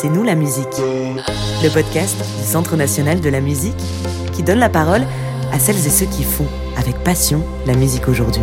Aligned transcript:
C'est 0.00 0.08
nous 0.08 0.22
la 0.22 0.34
musique, 0.34 0.78
le 0.78 1.68
podcast 1.68 2.16
du 2.16 2.46
Centre 2.46 2.74
national 2.74 3.20
de 3.20 3.28
la 3.28 3.42
musique 3.42 3.76
qui 4.32 4.42
donne 4.42 4.58
la 4.58 4.70
parole 4.70 5.02
à 5.52 5.58
celles 5.58 5.76
et 5.76 5.90
ceux 5.90 6.06
qui 6.06 6.24
font 6.24 6.46
avec 6.78 6.96
passion 7.04 7.44
la 7.66 7.74
musique 7.74 8.08
aujourd'hui. 8.08 8.40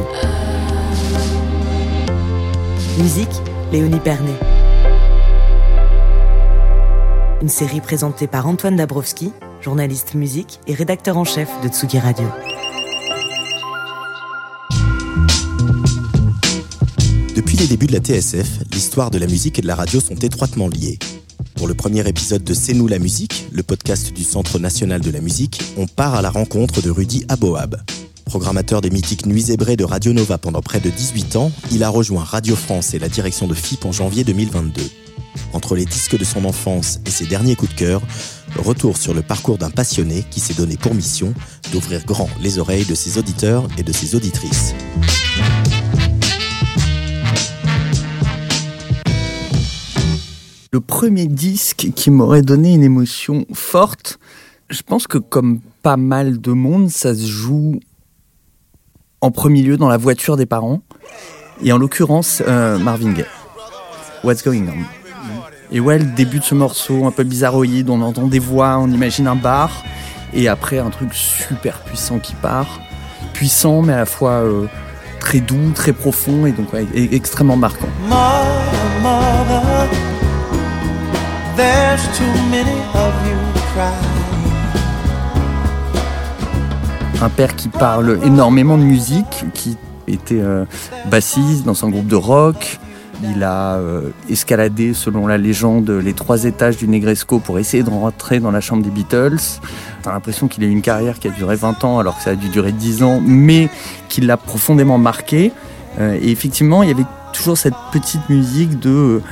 Musique, 2.99 3.41
Léonie 3.71 3.99
Pernet. 3.99 4.35
Une 7.41 7.49
série 7.49 7.81
présentée 7.81 8.27
par 8.27 8.45
Antoine 8.45 8.75
Dabrowski, 8.75 9.33
journaliste 9.59 10.13
musique 10.13 10.59
et 10.67 10.75
rédacteur 10.75 11.17
en 11.17 11.23
chef 11.23 11.49
de 11.63 11.69
Tsugi 11.69 11.97
Radio. 11.97 12.27
Depuis 17.35 17.57
les 17.57 17.65
débuts 17.65 17.87
de 17.87 17.93
la 17.93 17.99
TSF, 17.99 18.59
l'histoire 18.71 19.09
de 19.09 19.17
la 19.17 19.25
musique 19.25 19.57
et 19.57 19.63
de 19.63 19.67
la 19.67 19.73
radio 19.73 19.99
sont 19.99 20.13
étroitement 20.13 20.67
liées. 20.67 20.99
Pour 21.57 21.67
le 21.67 21.73
premier 21.73 22.07
épisode 22.07 22.43
de 22.43 22.53
C'est 22.53 22.75
nous 22.75 22.87
la 22.87 22.99
musique, 22.99 23.47
le 23.51 23.63
podcast 23.63 24.13
du 24.13 24.23
Centre 24.23 24.59
national 24.59 25.01
de 25.01 25.09
la 25.09 25.21
musique, 25.21 25.59
on 25.75 25.87
part 25.87 26.13
à 26.13 26.21
la 26.21 26.29
rencontre 26.29 26.83
de 26.83 26.91
Rudy 26.91 27.25
Aboab. 27.29 27.81
Programmateur 28.25 28.81
des 28.81 28.91
mythiques 28.91 29.25
Nuits 29.25 29.41
zébrées 29.41 29.75
de 29.75 29.83
Radio 29.83 30.13
Nova 30.13 30.37
pendant 30.37 30.61
près 30.61 30.79
de 30.79 30.91
18 30.91 31.35
ans, 31.35 31.51
il 31.71 31.83
a 31.83 31.89
rejoint 31.89 32.23
Radio 32.23 32.55
France 32.55 32.93
et 32.93 32.99
la 32.99 33.09
direction 33.09 33.47
de 33.47 33.55
FIP 33.55 33.85
en 33.85 33.91
janvier 33.91 34.23
2022. 34.23 34.83
Entre 35.53 35.75
les 35.75 35.85
disques 35.85 36.17
de 36.17 36.23
son 36.23 36.45
enfance 36.45 36.99
et 37.07 37.09
ses 37.09 37.25
derniers 37.25 37.55
coups 37.55 37.73
de 37.73 37.79
cœur, 37.79 38.01
retour 38.55 38.95
sur 38.95 39.15
le 39.15 39.23
parcours 39.23 39.57
d'un 39.57 39.71
passionné 39.71 40.23
qui 40.29 40.39
s'est 40.39 40.53
donné 40.53 40.77
pour 40.77 40.93
mission 40.93 41.33
d'ouvrir 41.71 42.05
grand 42.05 42.29
les 42.39 42.59
oreilles 42.59 42.85
de 42.85 42.95
ses 42.95 43.17
auditeurs 43.17 43.67
et 43.79 43.83
de 43.83 43.91
ses 43.91 44.13
auditrices. 44.13 44.75
Le 50.77 50.81
premier 50.81 51.25
disque 51.25 51.87
qui 51.95 52.11
m'aurait 52.11 52.43
donné 52.43 52.75
une 52.75 52.83
émotion 52.83 53.47
forte, 53.51 54.19
je 54.69 54.83
pense 54.83 55.07
que 55.07 55.17
comme 55.17 55.59
pas 55.81 55.97
mal 55.97 56.39
de 56.39 56.51
monde, 56.51 56.91
ça 56.91 57.15
se 57.15 57.25
joue 57.25 57.79
en 59.21 59.31
premier 59.31 59.63
lieu 59.63 59.77
dans 59.77 59.89
la 59.89 59.97
voiture 59.97 60.37
des 60.37 60.45
parents, 60.45 60.83
et 61.63 61.73
en 61.73 61.79
l'occurrence 61.79 62.43
euh, 62.47 62.77
Marvin 62.77 63.11
Gaye. 63.13 63.25
What's 64.23 64.43
Going 64.43 64.67
On? 64.67 65.73
Et 65.75 65.79
ouais, 65.79 65.97
le 65.97 66.05
début 66.05 66.37
de 66.37 66.43
ce 66.43 66.53
morceau 66.53 67.07
un 67.07 67.11
peu 67.11 67.23
bizarroïde, 67.23 67.89
on 67.89 68.01
entend 68.01 68.27
des 68.27 68.37
voix, 68.37 68.77
on 68.77 68.91
imagine 68.91 69.25
un 69.25 69.35
bar, 69.35 69.83
et 70.31 70.47
après 70.47 70.77
un 70.77 70.91
truc 70.91 71.11
super 71.15 71.79
puissant 71.79 72.19
qui 72.19 72.35
part. 72.35 72.79
Puissant, 73.33 73.81
mais 73.81 73.93
à 73.93 73.97
la 73.97 74.05
fois 74.05 74.43
euh, 74.43 74.67
très 75.19 75.39
doux, 75.39 75.71
très 75.73 75.93
profond, 75.93 76.45
et 76.45 76.51
donc 76.51 76.67
extrêmement 76.93 77.57
marquant. 77.57 77.89
Un 87.19 87.29
père 87.29 87.55
qui 87.55 87.67
parle 87.67 88.19
énormément 88.23 88.77
de 88.77 88.83
musique, 88.83 89.45
qui 89.55 89.75
était 90.07 90.39
euh, 90.39 90.65
bassiste 91.09 91.65
dans 91.65 91.83
un 91.83 91.89
groupe 91.89 92.05
de 92.05 92.15
rock. 92.15 92.79
Il 93.23 93.43
a 93.43 93.77
euh, 93.77 94.11
escaladé, 94.29 94.93
selon 94.93 95.25
la 95.25 95.39
légende, 95.39 95.89
les 95.89 96.13
trois 96.13 96.43
étages 96.43 96.77
du 96.77 96.87
Negresco 96.87 97.39
pour 97.39 97.57
essayer 97.57 97.81
de 97.81 97.89
rentrer 97.89 98.39
dans 98.39 98.51
la 98.51 98.61
chambre 98.61 98.83
des 98.83 98.91
Beatles. 98.91 99.39
T'as 100.03 100.11
l'impression 100.11 100.47
qu'il 100.47 100.63
a 100.63 100.67
eu 100.67 100.71
une 100.71 100.83
carrière 100.83 101.17
qui 101.17 101.27
a 101.27 101.31
duré 101.31 101.55
20 101.55 101.83
ans 101.85 101.97
alors 101.97 102.17
que 102.17 102.23
ça 102.23 102.31
a 102.31 102.35
dû 102.35 102.49
durer 102.49 102.71
10 102.71 103.01
ans, 103.01 103.19
mais 103.25 103.69
qui 104.09 104.21
l'a 104.21 104.37
profondément 104.37 104.99
marqué. 104.99 105.51
Euh, 105.99 106.19
et 106.21 106.29
effectivement, 106.29 106.83
il 106.83 106.89
y 106.89 106.91
avait 106.91 107.07
toujours 107.33 107.57
cette 107.57 107.73
petite 107.91 108.29
musique 108.29 108.79
de 108.79 109.23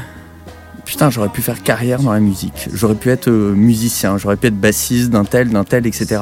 putain, 0.86 1.10
j'aurais 1.10 1.30
pu 1.30 1.42
faire 1.42 1.62
carrière 1.64 2.02
dans 2.02 2.14
la 2.14 2.20
musique. 2.20 2.70
J'aurais 2.72 2.96
pu 2.96 3.10
être 3.10 3.28
euh, 3.28 3.54
musicien, 3.54 4.18
j'aurais 4.18 4.38
pu 4.38 4.48
être 4.48 4.60
bassiste 4.60 5.10
d'un 5.10 5.26
tel, 5.26 5.50
d'un 5.50 5.64
tel, 5.64 5.86
etc. 5.88 6.22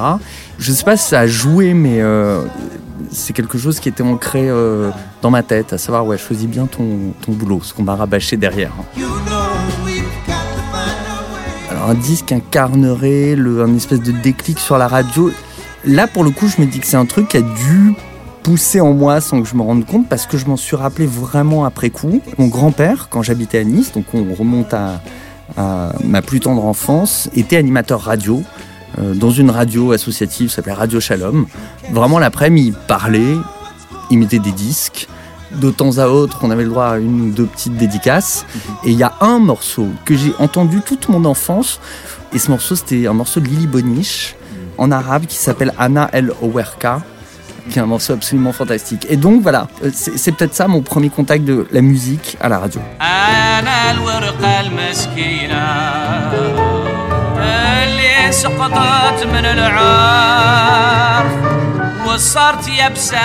Je 0.58 0.72
sais 0.72 0.84
pas 0.84 0.96
si 0.96 1.08
ça 1.08 1.20
a 1.20 1.26
joué, 1.26 1.74
mais 1.74 2.00
euh, 2.00 2.42
c'est 3.10 3.34
quelque 3.34 3.58
chose 3.58 3.78
qui 3.78 3.88
était 3.88 4.02
ancré 4.02 4.48
euh, 4.48 4.90
dans 5.22 5.30
ma 5.30 5.42
tête, 5.42 5.72
à 5.72 5.78
savoir, 5.78 6.06
ouais, 6.06 6.18
choisis 6.18 6.48
bien 6.48 6.66
ton, 6.66 7.12
ton 7.20 7.32
boulot, 7.32 7.60
ce 7.62 7.74
qu'on 7.74 7.82
m'a 7.82 7.94
rabâché 7.94 8.36
derrière. 8.36 8.72
Alors 11.70 11.90
un 11.90 11.94
disque 11.94 12.32
incarnerait 12.32 13.36
le, 13.36 13.62
un 13.62 13.74
espèce 13.76 14.00
de 14.00 14.12
déclic 14.12 14.58
sur 14.58 14.78
la 14.78 14.88
radio. 14.88 15.30
Là, 15.84 16.06
pour 16.06 16.24
le 16.24 16.30
coup, 16.30 16.48
je 16.48 16.60
me 16.62 16.66
dis 16.66 16.80
que 16.80 16.86
c'est 16.86 16.96
un 16.96 17.04
truc 17.04 17.28
qui 17.28 17.36
a 17.36 17.42
dû 17.42 17.94
pousser 18.44 18.80
en 18.80 18.92
moi 18.92 19.20
sans 19.22 19.42
que 19.42 19.48
je 19.48 19.56
me 19.56 19.62
rende 19.62 19.86
compte 19.86 20.06
parce 20.08 20.26
que 20.26 20.36
je 20.36 20.46
m'en 20.46 20.56
suis 20.56 20.76
rappelé 20.76 21.06
vraiment 21.06 21.64
après 21.64 21.90
coup. 21.90 22.20
Mon 22.38 22.46
grand-père, 22.46 23.08
quand 23.10 23.22
j'habitais 23.22 23.58
à 23.58 23.64
Nice, 23.64 23.92
donc 23.92 24.04
on 24.12 24.32
remonte 24.34 24.72
à, 24.74 25.00
ma 26.04 26.22
plus 26.22 26.40
tendre 26.40 26.64
enfance, 26.64 27.28
était 27.34 27.56
animateur 27.56 28.00
radio 28.02 28.42
euh, 28.98 29.14
dans 29.14 29.30
une 29.30 29.50
radio 29.50 29.92
associative, 29.92 30.50
ça 30.50 30.56
s'appelait 30.56 30.74
Radio 30.74 31.00
Shalom. 31.00 31.46
Vraiment 31.90 32.18
l'après-midi, 32.18 32.68
il 32.68 32.86
parlait, 32.86 33.34
il 34.10 34.18
mettait 34.18 34.38
des 34.38 34.52
disques. 34.52 35.08
De 35.60 35.70
temps 35.70 35.98
à 35.98 36.08
autre, 36.08 36.40
on 36.42 36.50
avait 36.50 36.64
le 36.64 36.70
droit 36.70 36.86
à 36.86 36.98
une 36.98 37.28
ou 37.28 37.30
deux 37.30 37.46
petites 37.46 37.76
dédicaces. 37.76 38.44
Et 38.84 38.90
il 38.90 38.98
y 38.98 39.04
a 39.04 39.14
un 39.20 39.38
morceau 39.38 39.86
que 40.04 40.16
j'ai 40.16 40.32
entendu 40.38 40.80
toute 40.80 41.08
mon 41.08 41.24
enfance. 41.24 41.80
Et 42.32 42.38
ce 42.38 42.50
morceau, 42.50 42.74
c'était 42.74 43.06
un 43.06 43.12
morceau 43.12 43.40
de 43.40 43.46
Lily 43.46 43.66
Boniche 43.68 44.34
en 44.78 44.90
arabe 44.90 45.26
qui 45.26 45.36
s'appelle 45.36 45.72
Anna 45.78 46.10
El 46.12 46.32
Owerka, 46.42 47.02
qui 47.69 47.79
est 47.79 47.81
un 47.81 47.85
morceau 47.85 48.13
absolument 48.13 48.51
fantastique. 48.51 49.05
Et 49.09 49.17
donc 49.17 49.41
voilà, 49.41 49.67
euh, 49.83 49.89
c'est 49.93 50.17
c'est 50.17 50.31
peut-être 50.31 50.55
ça 50.55 50.67
mon 50.67 50.81
premier 50.81 51.09
contact 51.09 51.43
de 51.45 51.67
la 51.71 51.81
musique 51.81 52.37
à 52.41 52.49
la 52.49 52.59
radio. 52.59 52.81
أنا 53.01 53.91
الورقة 53.91 54.59
المسكينة 54.59 55.63
اللي 57.83 58.31
سقطت 58.31 59.25
من 59.25 59.45
العار 59.45 61.25
وصارت 62.07 62.67
يبسة 62.67 63.17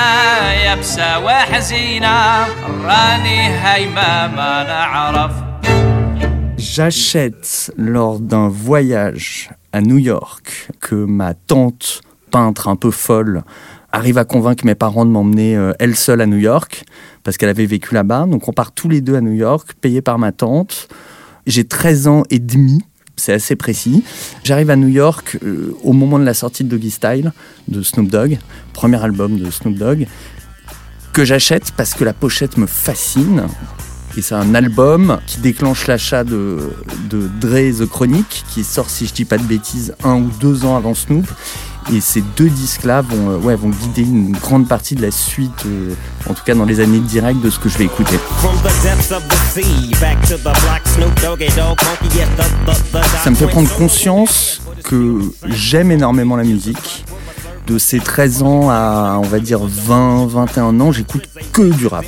يبسة 0.73 1.19
وحزينة 1.19 2.47
راني 2.85 3.49
هيما 3.65 4.27
ما 4.27 4.63
نعرف 4.65 5.31
J'achète 6.77 7.73
lors 7.77 8.19
d'un 8.19 8.49
voyage 8.49 9.51
à 9.73 9.81
New 9.81 9.99
York 9.99 10.69
que 10.81 10.97
ma 10.97 11.35
tante, 11.35 12.01
peintre 12.33 12.67
un 12.69 12.75
peu 12.75 12.91
folle, 12.91 13.43
arrive 13.92 14.18
à 14.18 14.26
convaincre 14.26 14.66
mes 14.66 14.76
parents 14.76 15.06
de 15.06 15.12
m'emmener 15.12 15.56
euh, 15.56 15.74
elle 15.80 15.96
seule 15.96 16.22
à 16.22 16.26
New 16.26 16.38
York 16.38 16.84
parce 17.24 17.38
qu'elle 17.38 17.50
avait 17.50 17.66
vécu 17.66 17.94
là-bas. 17.94 18.26
Donc 18.26 18.48
on 18.48 18.54
part 18.54 18.72
tous 18.72 18.90
les 18.90 19.02
deux 19.02 19.16
à 19.16 19.22
New 19.22 19.34
York, 19.34 19.74
payés 19.82 20.02
par 20.02 20.20
ma 20.20 20.32
tante. 20.32 20.88
J'ai 21.48 21.64
13 21.64 22.08
ans 22.08 22.24
et 22.30 22.40
demi. 22.40 22.82
C'est 23.16 23.34
assez 23.34 23.56
précis. 23.58 24.04
J'arrive 24.44 24.70
à 24.70 24.78
New 24.78 24.88
York 24.88 25.38
euh, 25.44 25.76
au 25.84 25.92
moment 25.92 26.20
de 26.20 26.24
la 26.24 26.34
sortie 26.34 26.64
de 26.64 26.70
Doggy 26.70 26.92
Style 26.92 27.34
de 27.68 27.82
Snoop 27.82 28.10
Dogg, 28.10 28.40
premier 28.74 29.04
album 29.04 29.38
de 29.38 29.52
Snoop 29.52 29.76
Dogg, 29.76 30.08
que 31.12 31.26
j'achète 31.26 31.74
parce 31.76 31.94
que 31.94 32.06
la 32.06 32.14
pochette 32.14 32.58
me 32.58 32.66
fascine. 32.66 33.44
Et 34.18 34.22
c'est 34.22 34.36
un 34.36 34.56
album 34.56 35.20
qui 35.28 35.40
déclenche 35.40 35.88
l'achat 35.88 36.24
de, 36.24 36.72
de 37.10 37.30
Dre 37.40 37.86
The 37.86 37.90
qui 38.50 38.64
sort, 38.64 38.90
si 38.90 39.06
je 39.06 39.14
dis 39.14 39.26
pas 39.26 39.38
de 39.38 39.44
bêtises, 39.44 39.94
un 40.04 40.16
ou 40.16 40.32
deux 40.40 40.66
ans 40.66 40.76
avant 40.76 40.94
Snoop. 40.94 41.28
Et 41.94 42.02
ces 42.02 42.22
deux 42.22 42.50
disques-là 42.50 43.02
vont, 43.02 43.32
euh, 43.32 43.38
ouais, 43.38 43.56
vont 43.56 43.70
guider 43.70 44.04
une 44.04 44.32
grande 44.34 44.68
partie 44.68 44.96
de 44.96 45.02
la 45.02 45.12
suite, 45.12 45.66
euh, 45.66 45.94
en 46.30 46.34
tout 46.34 46.44
cas 46.46 46.54
dans 46.54 46.66
les 46.66 46.82
années 46.82 47.00
directes 47.00 47.42
de 47.42 47.50
ce 47.50 47.58
que 47.58 47.68
je 47.68 47.78
vais 47.78 47.86
écouter. 47.86 48.20
Ça 53.24 53.30
me 53.32 53.36
fait 53.36 53.48
prendre 53.48 53.70
conscience 53.76 54.62
que 54.84 55.20
j'aime 55.48 55.92
énormément 55.92 56.36
la 56.36 56.44
musique. 56.44 57.06
De 57.66 57.78
ces 57.78 58.00
13 58.00 58.42
ans 58.42 58.70
à, 58.72 59.18
on 59.20 59.28
va 59.28 59.40
dire, 59.40 59.60
20, 59.64 60.26
21 60.28 60.80
ans, 60.80 60.92
j'écoute 60.92 61.30
que 61.54 61.62
du 61.62 61.86
rap. 61.86 62.06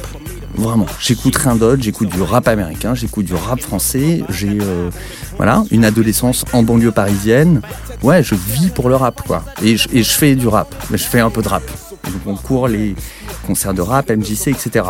Vraiment. 0.56 0.86
J'écoute 1.00 1.36
rien 1.38 1.56
d'autre, 1.56 1.82
j'écoute 1.82 2.10
du 2.10 2.22
rap 2.22 2.48
américain, 2.48 2.94
j'écoute 2.94 3.26
du 3.26 3.34
rap 3.34 3.60
français, 3.62 4.24
j'ai 4.30 4.58
euh, 4.62 4.90
voilà, 5.38 5.64
une 5.72 5.86
adolescence 5.86 6.46
en 6.54 6.64
banlieue 6.64 6.92
parisienne. 6.92 7.62
Ouais, 8.04 8.24
je 8.24 8.36
vis 8.36 8.70
pour 8.70 8.90
le 8.90 8.96
rap, 8.96 9.22
quoi. 9.26 9.44
Et 9.64 9.78
je, 9.78 10.04
fais 10.04 10.36
du 10.36 10.48
rap, 10.48 10.74
je 10.92 10.98
fais 10.98 11.20
un 11.20 11.30
peu 11.30 11.42
de 11.42 11.48
rap. 11.48 11.64
Donc 12.04 12.22
on 12.26 12.36
court 12.36 12.68
les 12.68 12.96
concerts 13.46 13.74
de 13.74 13.82
rap, 13.82 14.10
MJC, 14.10 14.48
etc. 14.48 14.86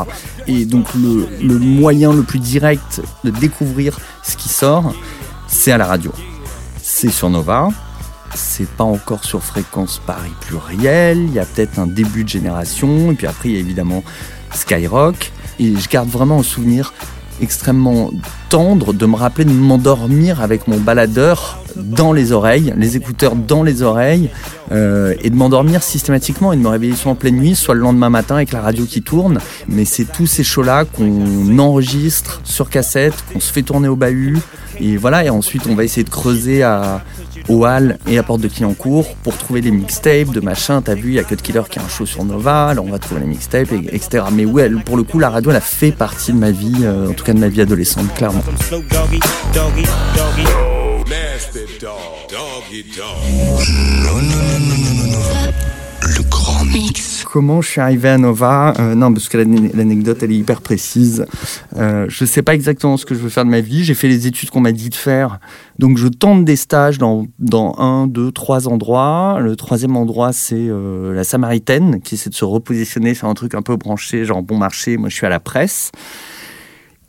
Et 0.47 0.65
donc 0.65 0.87
le, 0.95 1.27
le 1.41 1.59
moyen 1.59 2.13
le 2.13 2.23
plus 2.23 2.39
direct 2.39 3.01
de 3.23 3.29
découvrir 3.29 3.99
ce 4.23 4.35
qui 4.37 4.49
sort, 4.49 4.93
c'est 5.47 5.71
à 5.71 5.77
la 5.77 5.85
radio. 5.85 6.11
C'est 6.81 7.11
sur 7.11 7.29
Nova, 7.29 7.69
c'est 8.33 8.67
pas 8.67 8.83
encore 8.83 9.23
sur 9.23 9.43
fréquence 9.43 10.01
Paris 10.05 10.31
pluriel, 10.41 11.17
il 11.19 11.33
y 11.33 11.39
a 11.39 11.45
peut-être 11.45 11.79
un 11.79 11.87
début 11.87 12.23
de 12.23 12.29
génération, 12.29 13.11
et 13.11 13.15
puis 13.15 13.27
après 13.27 13.49
il 13.49 13.53
y 13.53 13.57
a 13.57 13.59
évidemment 13.59 14.03
Skyrock, 14.53 15.31
et 15.59 15.75
je 15.75 15.89
garde 15.89 16.09
vraiment 16.09 16.39
un 16.39 16.43
souvenir 16.43 16.93
extrêmement 17.41 18.11
tendre 18.49 18.93
de 18.93 19.05
me 19.05 19.15
rappeler 19.15 19.45
de 19.45 19.51
m'endormir 19.51 20.41
avec 20.41 20.67
mon 20.67 20.79
baladeur 20.79 21.59
dans 21.75 22.13
les 22.13 22.31
oreilles, 22.31 22.73
les 22.77 22.97
écouteurs 22.97 23.35
dans 23.35 23.63
les 23.63 23.81
oreilles, 23.81 24.29
euh, 24.71 25.15
et 25.21 25.29
de 25.29 25.35
m'endormir 25.35 25.83
systématiquement 25.83 26.53
et 26.53 26.57
de 26.57 26.61
me 26.61 26.67
réveiller 26.67 26.95
soit 26.95 27.11
en 27.11 27.15
pleine 27.15 27.37
nuit, 27.37 27.55
soit 27.55 27.73
le 27.73 27.81
lendemain 27.81 28.09
matin 28.09 28.35
avec 28.35 28.51
la 28.51 28.61
radio 28.61 28.85
qui 28.85 29.01
tourne. 29.01 29.39
Mais 29.67 29.85
c'est 29.85 30.05
tous 30.05 30.27
ces 30.27 30.43
shows-là 30.43 30.85
qu'on 30.85 31.57
enregistre 31.59 32.41
sur 32.43 32.69
cassette, 32.69 33.15
qu'on 33.31 33.39
se 33.39 33.51
fait 33.51 33.63
tourner 33.63 33.87
au 33.87 33.95
bahut, 33.95 34.37
Et 34.81 34.97
voilà, 34.97 35.23
et 35.23 35.29
ensuite 35.29 35.63
on 35.69 35.75
va 35.75 35.83
essayer 35.83 36.03
de 36.03 36.09
creuser 36.09 36.63
à, 36.63 37.03
au 37.49 37.65
Hall 37.65 37.97
et 38.07 38.17
à 38.17 38.23
Porte 38.23 38.41
de 38.41 38.47
Clignancourt 38.47 39.15
pour 39.23 39.37
trouver 39.37 39.61
les 39.61 39.69
mixtapes 39.71 40.31
de 40.31 40.39
machin. 40.41 40.81
T'as 40.81 40.95
vu, 40.95 41.09
il 41.09 41.13
y 41.15 41.19
a 41.19 41.23
Cut 41.23 41.35
Killer 41.37 41.61
qui 41.69 41.77
a 41.79 41.83
un 41.83 41.87
show 41.87 42.05
sur 42.05 42.25
Nova, 42.25 42.67
alors 42.69 42.85
on 42.85 42.89
va 42.91 42.97
trouver 42.99 43.21
les 43.21 43.27
mixtapes, 43.27 43.71
et- 43.71 43.95
etc. 43.95 44.23
Mais 44.31 44.45
ouais, 44.45 44.69
pour 44.85 44.97
le 44.97 45.03
coup, 45.03 45.19
la 45.19 45.29
radio, 45.29 45.51
elle 45.51 45.57
a 45.57 45.61
fait 45.61 45.91
partie 45.91 46.33
de 46.33 46.37
ma 46.37 46.51
vie, 46.51 46.73
euh, 46.83 47.09
en 47.09 47.13
tout 47.13 47.23
cas 47.23 47.33
de 47.33 47.39
ma 47.39 47.47
vie 47.47 47.61
adolescente, 47.61 48.11
clairement. 48.15 48.43
Le 56.01 56.23
grand 56.29 56.65
mix. 56.65 57.10
Comment 57.31 57.61
je 57.61 57.69
suis 57.69 57.79
arrivé 57.79 58.09
à 58.09 58.17
Nova 58.17 58.73
Euh, 58.77 58.93
Non, 58.93 59.13
parce 59.13 59.29
que 59.29 59.37
l'ane- 59.37 59.71
l'anecdote, 59.73 60.21
elle 60.21 60.33
est 60.33 60.37
hyper 60.37 60.59
précise. 60.59 61.25
Euh, 61.77 62.05
je 62.09 62.25
sais 62.25 62.41
pas 62.41 62.53
exactement 62.53 62.97
ce 62.97 63.05
que 63.05 63.15
je 63.15 63.21
veux 63.21 63.29
faire 63.29 63.45
de 63.45 63.49
ma 63.49 63.61
vie. 63.61 63.85
J'ai 63.85 63.93
fait 63.93 64.09
les 64.09 64.27
études 64.27 64.49
qu'on 64.49 64.59
m'a 64.59 64.73
dit 64.73 64.89
de 64.89 64.95
faire. 64.95 65.39
Donc, 65.79 65.97
je 65.97 66.09
tente 66.09 66.43
des 66.43 66.57
stages 66.57 66.97
dans, 66.97 67.25
un, 67.77 68.07
deux, 68.07 68.33
trois 68.33 68.67
endroits. 68.67 69.37
Le 69.39 69.55
troisième 69.55 69.95
endroit, 69.95 70.33
c'est 70.33 70.55
euh, 70.57 71.13
la 71.13 71.23
Samaritaine, 71.23 72.01
qui 72.01 72.15
essaie 72.15 72.29
de 72.29 72.35
se 72.35 72.43
repositionner 72.43 73.13
sur 73.13 73.29
un 73.29 73.33
truc 73.33 73.55
un 73.55 73.61
peu 73.61 73.77
branché, 73.77 74.25
genre 74.25 74.43
bon 74.43 74.57
marché. 74.57 74.97
Moi, 74.97 75.07
je 75.07 75.15
suis 75.15 75.25
à 75.25 75.29
la 75.29 75.39
presse. 75.39 75.91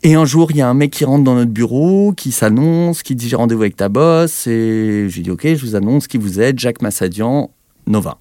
Et 0.03 0.15
un 0.15 0.23
jour, 0.23 0.51
il 0.51 0.55
y 0.57 0.61
a 0.61 0.69
un 0.69 0.73
mec 0.73 0.91
qui 0.91 1.03
rentre 1.03 1.25
dans 1.25 1.35
notre 1.35 1.51
bureau, 1.51 2.13
qui 2.15 2.31
s'annonce, 2.31 3.03
qui 3.03 3.15
dit 3.15 3.27
j'ai 3.27 3.35
rendez-vous 3.35 3.63
avec 3.63 3.75
ta 3.75 3.89
boss. 3.89 4.47
Et 4.47 5.05
j'ai 5.09 5.21
dit 5.21 5.31
ok, 5.31 5.45
je 5.53 5.65
vous 5.65 5.75
annonce 5.75 6.07
qui 6.07 6.17
vous 6.17 6.39
êtes, 6.39 6.59
Jacques 6.59 6.81
Massadian, 6.81 7.51
Nova. 7.87 8.19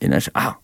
Et 0.00 0.08
là, 0.08 0.18
je, 0.18 0.30
ah, 0.32 0.56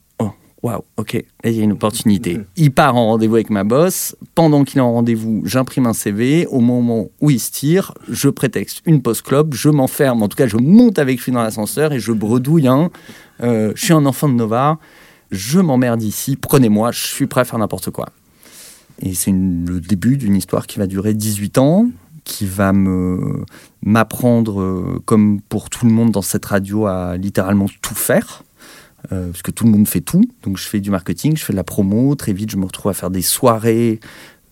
waouh, 0.63 0.83
ok, 0.97 1.13
là, 1.45 1.51
il 1.51 1.57
y 1.57 1.61
a 1.61 1.65
une 1.65 1.73
opportunité. 1.73 2.41
Il 2.57 2.73
part 2.73 2.97
en 2.97 3.07
rendez-vous 3.07 3.37
avec 3.37 3.51
ma 3.51 3.65
boss. 3.65 4.17
Pendant 4.35 4.65
qu'il 4.65 4.79
est 4.79 4.83
en 4.83 4.93
rendez-vous, 4.93 5.43
j'imprime 5.45 5.87
un 5.87 5.93
CV. 5.93 6.47
Au 6.47 6.61
moment 6.61 7.09
où 7.21 7.31
il 7.31 7.39
se 7.39 7.51
tire, 7.51 7.95
je 8.09 8.29
prétexte 8.29 8.83
une 8.85 9.03
post-club, 9.03 9.55
je 9.55 9.69
m'enferme, 9.69 10.23
en 10.23 10.29
tout 10.29 10.37
cas, 10.37 10.47
je 10.47 10.57
monte 10.57 10.99
avec 10.99 11.21
lui 11.21 11.33
dans 11.33 11.43
l'ascenseur 11.43 11.93
et 11.93 12.01
je 12.01 12.13
bredouille 12.13 12.69
un. 12.69 12.91
euh, 13.43 13.73
je 13.77 13.85
suis 13.85 13.93
un 13.93 14.05
enfant 14.07 14.29
de 14.29 14.35
Nova, 14.35 14.79
je 15.31 15.61
m'emmerde 15.61 16.03
ici, 16.03 16.37
prenez-moi, 16.37 16.91
je 16.91 17.07
suis 17.07 17.27
prêt 17.27 17.43
à 17.43 17.45
faire 17.45 17.59
n'importe 17.59 17.91
quoi. 17.91 18.09
Et 19.01 19.15
c'est 19.15 19.31
le 19.31 19.81
début 19.81 20.17
d'une 20.17 20.35
histoire 20.35 20.67
qui 20.67 20.79
va 20.81 20.89
durer 20.89 21.15
18 21.15 21.59
ans, 21.59 21.87
qui 22.25 22.47
va 22.47 22.73
me 22.73 23.45
m'apprendre, 23.83 24.61
euh, 24.61 25.01
comme 25.05 25.41
pour 25.49 25.71
tout 25.71 25.87
le 25.87 25.93
monde 25.93 26.11
dans 26.11 26.23
cette 26.23 26.45
radio, 26.45 26.87
à 26.87 27.17
littéralement 27.17 27.67
tout 27.81 27.95
faire. 27.95 28.43
Euh, 29.13 29.31
parce 29.31 29.43
que 29.43 29.51
tout 29.51 29.65
le 29.65 29.71
monde 29.71 29.87
fait 29.87 30.01
tout. 30.01 30.25
Donc 30.43 30.59
je 30.59 30.65
fais 30.65 30.81
du 30.81 30.91
marketing, 30.91 31.37
je 31.37 31.45
fais 31.45 31.53
de 31.53 31.57
la 31.57 31.65
promo. 31.65 32.15
Très 32.15 32.33
vite, 32.33 32.51
je 32.51 32.57
me 32.57 32.65
retrouve 32.65 32.91
à 32.91 32.95
faire 32.95 33.11
des 33.11 33.23
soirées 33.23 34.01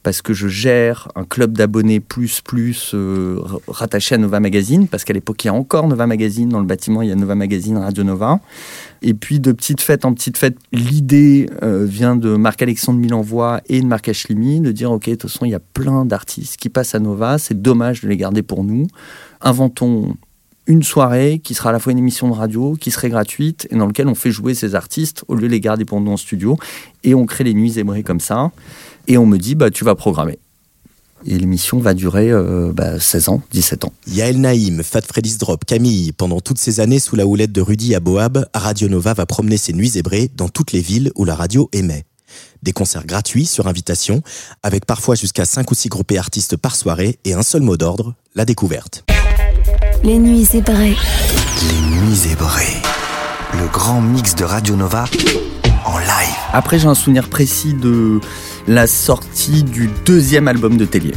parce 0.06 0.22
que 0.22 0.32
je 0.32 0.46
gère 0.46 1.08
un 1.16 1.24
club 1.24 1.58
d'abonnés 1.58 1.98
plus 1.98 2.40
plus 2.40 2.92
euh, 2.94 3.40
rattaché 3.66 4.14
à 4.14 4.18
Nova 4.18 4.38
Magazine, 4.38 4.86
parce 4.86 5.02
qu'à 5.02 5.12
l'époque 5.12 5.42
il 5.42 5.48
y 5.48 5.50
a 5.50 5.52
encore 5.54 5.88
Nova 5.88 6.06
Magazine 6.06 6.48
dans 6.48 6.60
le 6.60 6.64
bâtiment, 6.64 7.02
il 7.02 7.08
y 7.08 7.12
a 7.12 7.16
Nova 7.16 7.34
Magazine, 7.34 7.76
Radio 7.76 8.04
Nova. 8.04 8.38
Et 9.02 9.14
puis 9.14 9.40
de 9.40 9.50
petite 9.50 9.80
fête 9.80 10.04
en 10.04 10.14
petite 10.14 10.38
fête, 10.38 10.58
l'idée 10.70 11.50
euh, 11.64 11.84
vient 11.84 12.14
de 12.14 12.36
Marc-Alexandre 12.36 13.00
Milenvoix 13.00 13.60
et 13.68 13.80
de 13.80 13.86
Marc 13.86 14.08
Achlimi 14.08 14.60
de 14.60 14.70
dire 14.70 14.92
ok, 14.92 15.06
de 15.06 15.14
toute 15.16 15.28
façon 15.28 15.44
il 15.44 15.50
y 15.50 15.56
a 15.56 15.60
plein 15.60 16.04
d'artistes 16.04 16.56
qui 16.56 16.68
passent 16.68 16.94
à 16.94 17.00
Nova, 17.00 17.38
c'est 17.38 17.60
dommage 17.60 18.02
de 18.02 18.08
les 18.08 18.16
garder 18.16 18.44
pour 18.44 18.62
nous. 18.62 18.86
Inventons 19.40 20.14
une 20.66 20.82
soirée 20.82 21.40
qui 21.42 21.54
sera 21.54 21.70
à 21.70 21.72
la 21.72 21.78
fois 21.78 21.92
une 21.92 21.98
émission 21.98 22.28
de 22.28 22.34
radio, 22.34 22.76
qui 22.80 22.90
serait 22.90 23.08
gratuite, 23.08 23.68
et 23.70 23.76
dans 23.76 23.86
laquelle 23.86 24.08
on 24.08 24.14
fait 24.14 24.30
jouer 24.30 24.54
ces 24.54 24.74
artistes 24.74 25.24
au 25.28 25.34
lieu 25.34 25.42
de 25.42 25.52
les 25.52 25.60
garder 25.60 25.84
nous 25.90 26.10
en 26.10 26.16
studio. 26.16 26.58
Et 27.04 27.14
on 27.14 27.26
crée 27.26 27.44
les 27.44 27.54
nuits 27.54 27.70
zébrées 27.70 28.02
comme 28.02 28.20
ça. 28.20 28.50
Et 29.06 29.16
on 29.16 29.26
me 29.26 29.38
dit, 29.38 29.54
bah, 29.54 29.70
tu 29.70 29.84
vas 29.84 29.94
programmer. 29.94 30.38
Et 31.24 31.38
l'émission 31.38 31.78
va 31.78 31.94
durer 31.94 32.30
euh, 32.30 32.72
bah, 32.72 33.00
16 33.00 33.28
ans, 33.30 33.42
17 33.52 33.84
ans. 33.84 33.92
Yael 34.06 34.40
Naïm, 34.40 34.82
Fat 34.82 35.00
Freddy's 35.02 35.38
Drop, 35.38 35.64
Camille, 35.64 36.12
pendant 36.12 36.40
toutes 36.40 36.58
ces 36.58 36.80
années 36.80 36.98
sous 36.98 37.16
la 37.16 37.26
houlette 37.26 37.52
de 37.52 37.60
Rudy 37.60 37.94
à 37.94 38.00
Boab, 38.00 38.46
Radio 38.54 38.88
Nova 38.88 39.14
va 39.14 39.26
promener 39.26 39.56
ses 39.56 39.72
nuits 39.72 39.88
zébrées 39.88 40.30
dans 40.36 40.48
toutes 40.48 40.72
les 40.72 40.80
villes 40.80 41.10
où 41.14 41.24
la 41.24 41.34
radio 41.34 41.68
émet. 41.72 42.04
Des 42.62 42.72
concerts 42.72 43.06
gratuits 43.06 43.46
sur 43.46 43.66
invitation, 43.66 44.22
avec 44.62 44.84
parfois 44.84 45.14
jusqu'à 45.14 45.44
5 45.44 45.70
ou 45.70 45.74
6 45.74 45.88
groupés 45.88 46.18
artistes 46.18 46.56
par 46.56 46.76
soirée 46.76 47.18
et 47.24 47.32
un 47.32 47.42
seul 47.42 47.62
mot 47.62 47.76
d'ordre, 47.76 48.14
la 48.34 48.44
découverte. 48.44 49.04
Les 50.04 50.18
nuits 50.18 50.44
zébrées. 50.44 50.96
Les 51.68 51.96
nuits 51.96 52.14
zébrées. 52.14 52.82
Le 53.54 53.66
grand 53.68 54.00
mix 54.00 54.34
de 54.34 54.44
Radio 54.44 54.76
Nova 54.76 55.04
en 55.84 55.98
live. 55.98 56.36
Après, 56.52 56.78
j'ai 56.78 56.86
un 56.86 56.94
souvenir 56.94 57.28
précis 57.28 57.74
de 57.74 58.20
la 58.68 58.86
sortie 58.86 59.62
du 59.62 59.88
deuxième 60.04 60.48
album 60.48 60.76
de 60.76 60.84
Tellier, 60.84 61.14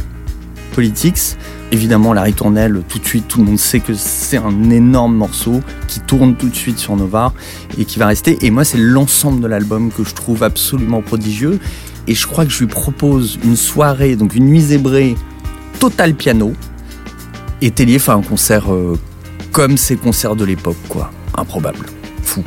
Politics. 0.74 1.36
Évidemment, 1.72 2.12
la 2.12 2.22
ritournelle, 2.22 2.82
tout 2.88 2.98
de 2.98 3.06
suite, 3.06 3.28
tout 3.28 3.38
le 3.40 3.44
monde 3.44 3.58
sait 3.58 3.80
que 3.80 3.94
c'est 3.94 4.38
un 4.38 4.70
énorme 4.70 5.14
morceau 5.14 5.60
qui 5.86 6.00
tourne 6.00 6.34
tout 6.34 6.48
de 6.48 6.56
suite 6.56 6.78
sur 6.78 6.96
Nova 6.96 7.32
et 7.78 7.84
qui 7.84 7.98
va 7.98 8.06
rester. 8.06 8.38
Et 8.44 8.50
moi, 8.50 8.64
c'est 8.64 8.78
l'ensemble 8.78 9.40
de 9.40 9.46
l'album 9.46 9.90
que 9.90 10.04
je 10.04 10.14
trouve 10.14 10.42
absolument 10.42 11.02
prodigieux. 11.02 11.58
Et 12.08 12.14
je 12.14 12.26
crois 12.26 12.44
que 12.44 12.50
je 12.50 12.60
lui 12.60 12.66
propose 12.66 13.38
une 13.44 13.56
soirée, 13.56 14.16
donc 14.16 14.34
une 14.34 14.46
nuit 14.46 14.62
zébrée, 14.62 15.16
total 15.78 16.14
piano. 16.14 16.54
Et 17.62 17.70
Tellier 17.70 17.98
fait 17.98 18.12
un 18.12 18.22
concert 18.22 18.72
euh, 18.72 18.98
comme 19.52 19.76
ses 19.76 19.96
concerts 19.96 20.36
de 20.36 20.44
l'époque, 20.44 20.78
quoi. 20.88 21.10
Improbable. 21.36 21.86
Fou. 22.22 22.42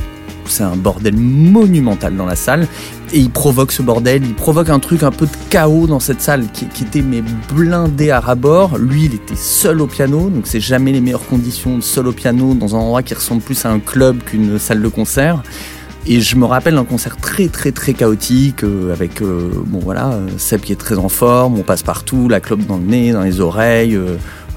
C'est 0.45 0.63
un 0.63 0.75
bordel 0.75 1.15
monumental 1.15 2.15
dans 2.15 2.25
la 2.25 2.35
salle. 2.35 2.67
Et 3.13 3.19
il 3.19 3.29
provoque 3.29 3.71
ce 3.71 3.83
bordel, 3.83 4.23
il 4.25 4.33
provoque 4.33 4.69
un 4.69 4.79
truc 4.79 5.03
un 5.03 5.11
peu 5.11 5.27
de 5.27 5.31
chaos 5.51 5.85
dans 5.85 5.99
cette 5.99 6.19
salle 6.19 6.47
qui, 6.51 6.65
était 6.83 7.03
mais 7.03 7.23
blindé 7.53 8.09
à 8.09 8.19
rabord. 8.19 8.77
Lui, 8.79 9.05
il 9.05 9.13
était 9.13 9.35
seul 9.35 9.81
au 9.81 9.87
piano, 9.87 10.29
donc 10.29 10.47
c'est 10.47 10.59
jamais 10.59 10.91
les 10.91 10.99
meilleures 10.99 11.27
conditions 11.27 11.77
de 11.77 11.83
seul 11.83 12.07
au 12.07 12.11
piano 12.11 12.55
dans 12.55 12.75
un 12.75 12.79
endroit 12.79 13.03
qui 13.03 13.13
ressemble 13.13 13.41
plus 13.41 13.65
à 13.65 13.69
un 13.69 13.79
club 13.79 14.23
qu'une 14.23 14.57
salle 14.57 14.81
de 14.81 14.87
concert. 14.87 15.43
Et 16.07 16.21
je 16.21 16.35
me 16.35 16.45
rappelle 16.45 16.73
d'un 16.73 16.83
concert 16.83 17.15
très 17.15 17.47
très 17.47 17.71
très 17.71 17.93
chaotique 17.93 18.65
euh, 18.65 18.91
avec 18.91 19.21
euh, 19.21 19.51
bon 19.67 19.79
voilà 19.79 20.19
Seb 20.37 20.59
qui 20.59 20.73
est 20.73 20.77
très 20.77 20.97
en 20.97 21.07
forme, 21.07 21.57
on 21.57 21.61
passe 21.61 21.81
partout, 21.81 22.27
la 22.27 22.41
clope 22.41 22.65
dans 22.65 22.75
le 22.75 22.83
nez, 22.83 23.13
dans 23.13 23.21
les 23.21 23.39
oreilles, 23.39 23.97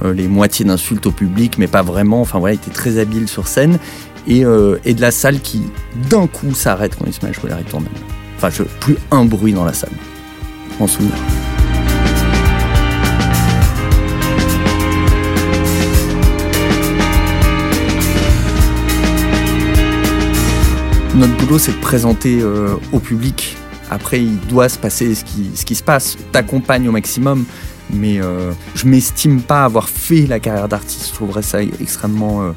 les 0.04 0.28
moitiés 0.28 0.64
d'insultes 0.64 1.06
au 1.06 1.10
public, 1.10 1.58
mais 1.58 1.66
pas 1.66 1.82
vraiment. 1.82 2.20
Enfin 2.20 2.38
voilà, 2.38 2.54
il 2.54 2.58
était 2.58 2.70
très 2.70 2.98
habile 2.98 3.28
sur 3.28 3.48
scène 3.48 3.78
et, 4.26 4.44
euh, 4.44 4.78
de 4.84 5.00
la 5.00 5.10
salle 5.10 5.40
qui 5.40 5.62
d'un 6.10 6.26
coup 6.26 6.52
s'arrête 6.54 6.96
quand 6.96 7.04
il 7.06 7.12
se 7.12 7.24
met 7.24 7.30
à 7.30 7.32
jouer 7.32 7.50
la 7.50 7.56
ritournelle. 7.56 7.90
Enfin, 8.36 8.50
je, 8.50 8.62
plus 8.80 8.96
un 9.10 9.24
bruit 9.24 9.52
dans 9.52 9.64
la 9.64 9.72
salle. 9.72 9.92
Je 10.74 10.78
m'en 10.78 10.86
souviens. 10.86 11.10
Notre 21.14 21.34
boulot, 21.38 21.58
c'est 21.58 21.72
de 21.72 21.80
présenter 21.80 22.40
euh, 22.42 22.74
au 22.92 22.98
public. 22.98 23.56
Après, 23.90 24.20
il 24.20 24.38
doit 24.48 24.68
se 24.68 24.78
passer 24.78 25.14
ce 25.14 25.24
qui, 25.24 25.50
ce 25.54 25.64
qui 25.64 25.74
se 25.74 25.82
passe. 25.82 26.18
T'accompagnes 26.30 26.88
au 26.88 26.92
maximum, 26.92 27.46
mais 27.90 28.20
euh, 28.20 28.52
je 28.74 28.86
m'estime 28.86 29.40
pas 29.40 29.64
avoir 29.64 29.88
fait 29.88 30.26
la 30.26 30.40
carrière 30.40 30.68
d'artiste. 30.68 31.08
Je 31.08 31.14
trouverais 31.14 31.42
ça 31.42 31.62
extrêmement 31.62 32.42
euh, 32.42 32.50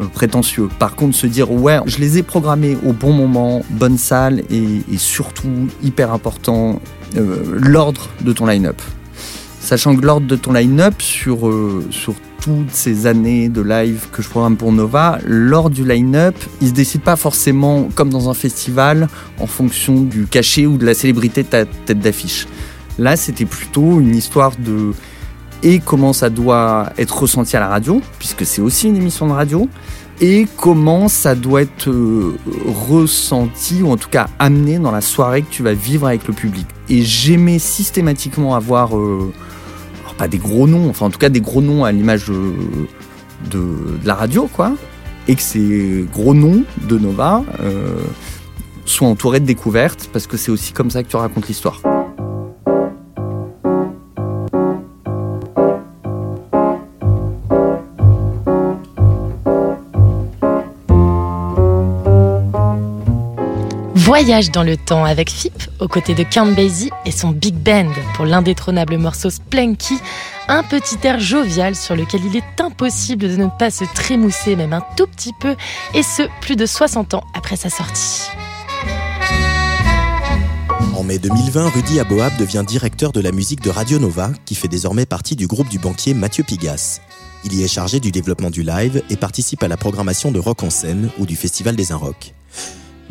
euh, 0.00 0.06
prétentieux. 0.06 0.68
Par 0.78 0.94
contre, 0.94 1.16
se 1.16 1.26
dire 1.26 1.50
ouais, 1.50 1.78
je 1.86 1.98
les 1.98 2.18
ai 2.18 2.22
programmés 2.22 2.76
au 2.84 2.92
bon 2.92 3.12
moment, 3.12 3.62
bonne 3.70 3.98
salle 3.98 4.42
et, 4.50 4.82
surtout 4.96 5.68
hyper 5.82 6.12
important, 6.12 6.80
euh, 7.16 7.58
l'ordre 7.58 8.08
de 8.22 8.32
ton 8.32 8.46
line-up. 8.46 8.80
Sachant 9.60 9.94
que 9.94 10.04
l'ordre 10.04 10.26
de 10.26 10.36
ton 10.36 10.52
line-up 10.52 11.00
sur, 11.00 11.50
sur 11.90 12.14
toutes 12.40 12.72
ces 12.72 13.06
années 13.06 13.48
de 13.48 13.62
live 13.62 14.06
que 14.10 14.20
je 14.20 14.28
programme 14.28 14.56
pour 14.56 14.72
Nova, 14.72 15.18
l'ordre 15.24 15.70
du 15.70 15.86
line-up, 15.86 16.34
il 16.60 16.68
se 16.68 16.72
décide 16.72 17.02
pas 17.02 17.14
forcément 17.14 17.88
comme 17.94 18.10
dans 18.10 18.28
un 18.28 18.34
festival 18.34 19.08
en 19.38 19.46
fonction 19.46 20.00
du 20.00 20.26
cachet 20.26 20.66
ou 20.66 20.78
de 20.78 20.84
la 20.84 20.94
célébrité 20.94 21.44
de 21.44 21.48
ta 21.48 21.64
tête 21.64 22.00
d'affiche. 22.00 22.48
Là, 22.98 23.16
c'était 23.16 23.46
plutôt 23.46 24.00
une 24.00 24.14
histoire 24.14 24.52
de 24.58 24.92
et 25.62 25.78
comment 25.78 26.12
ça 26.12 26.28
doit 26.28 26.92
être 26.98 27.20
ressenti 27.22 27.56
à 27.56 27.60
la 27.60 27.68
radio, 27.68 28.00
puisque 28.18 28.44
c'est 28.44 28.60
aussi 28.60 28.88
une 28.88 28.96
émission 28.96 29.28
de 29.28 29.32
radio, 29.32 29.68
et 30.20 30.46
comment 30.56 31.08
ça 31.08 31.34
doit 31.34 31.62
être 31.62 31.88
euh, 31.88 32.36
ressenti, 32.88 33.82
ou 33.82 33.90
en 33.90 33.96
tout 33.96 34.08
cas 34.08 34.26
amené 34.38 34.78
dans 34.78 34.90
la 34.90 35.00
soirée 35.00 35.42
que 35.42 35.50
tu 35.50 35.62
vas 35.62 35.72
vivre 35.72 36.06
avec 36.06 36.26
le 36.26 36.34
public. 36.34 36.66
Et 36.88 37.02
j'aimais 37.02 37.58
systématiquement 37.58 38.54
avoir, 38.54 38.96
euh, 38.96 39.32
pas 40.18 40.28
des 40.28 40.38
gros 40.38 40.66
noms, 40.66 40.90
enfin 40.90 41.06
en 41.06 41.10
tout 41.10 41.18
cas 41.18 41.30
des 41.30 41.40
gros 41.40 41.62
noms 41.62 41.84
à 41.84 41.92
l'image 41.92 42.26
de, 42.26 42.52
de, 43.50 43.64
la 44.04 44.14
radio, 44.14 44.48
quoi, 44.52 44.72
et 45.28 45.36
que 45.36 45.42
ces 45.42 46.04
gros 46.12 46.34
noms 46.34 46.64
de 46.88 46.98
Nova 46.98 47.44
euh, 47.60 47.96
soient 48.84 49.08
entourés 49.08 49.40
de 49.40 49.46
découvertes, 49.46 50.10
parce 50.12 50.26
que 50.26 50.36
c'est 50.36 50.50
aussi 50.50 50.72
comme 50.72 50.90
ça 50.90 51.02
que 51.02 51.08
tu 51.08 51.16
racontes 51.16 51.48
l'histoire. 51.48 51.80
Voyage 64.24 64.52
dans 64.52 64.62
le 64.62 64.76
temps 64.76 65.04
avec 65.04 65.30
Fip 65.30 65.64
aux 65.80 65.88
côtés 65.88 66.14
de 66.14 66.22
Count 66.22 66.52
Basie 66.52 66.90
et 67.04 67.10
son 67.10 67.30
big 67.30 67.56
band 67.56 67.90
pour 68.14 68.24
l'indétrônable 68.24 68.96
morceau 68.96 69.30
Splanky, 69.30 69.98
un 70.46 70.62
petit 70.62 70.96
air 71.02 71.18
jovial 71.18 71.74
sur 71.74 71.96
lequel 71.96 72.20
il 72.26 72.36
est 72.36 72.60
impossible 72.60 73.28
de 73.28 73.36
ne 73.36 73.48
pas 73.58 73.72
se 73.72 73.82
trémousser 73.82 74.54
même 74.54 74.74
un 74.74 74.82
tout 74.96 75.08
petit 75.08 75.32
peu 75.40 75.56
et 75.92 76.04
ce 76.04 76.22
plus 76.40 76.54
de 76.54 76.66
60 76.66 77.14
ans 77.14 77.24
après 77.34 77.56
sa 77.56 77.68
sortie. 77.68 78.28
En 80.94 81.02
mai 81.02 81.18
2020, 81.18 81.70
Rudy 81.70 81.98
Aboab 81.98 82.36
devient 82.38 82.62
directeur 82.64 83.10
de 83.10 83.20
la 83.20 83.32
musique 83.32 83.60
de 83.60 83.70
Radio 83.70 83.98
Nova, 83.98 84.30
qui 84.44 84.54
fait 84.54 84.68
désormais 84.68 85.04
partie 85.04 85.34
du 85.34 85.48
groupe 85.48 85.68
du 85.68 85.80
banquier 85.80 86.14
Mathieu 86.14 86.44
Pigas. 86.44 87.00
Il 87.42 87.54
y 87.54 87.64
est 87.64 87.68
chargé 87.68 87.98
du 87.98 88.12
développement 88.12 88.50
du 88.50 88.62
live 88.62 89.02
et 89.10 89.16
participe 89.16 89.64
à 89.64 89.68
la 89.68 89.76
programmation 89.76 90.30
de 90.30 90.38
Rock 90.38 90.62
en 90.62 90.70
scène 90.70 91.10
ou 91.18 91.26
du 91.26 91.34
Festival 91.34 91.74
des 91.74 91.90
Inrocks. 91.90 92.34